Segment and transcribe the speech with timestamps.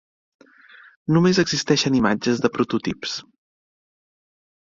[1.17, 3.13] Només existeixen imatges de prototips.